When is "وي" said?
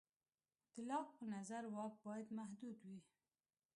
2.87-2.99